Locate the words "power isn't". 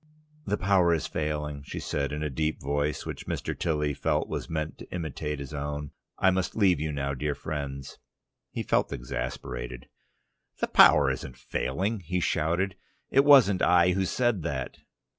10.69-11.37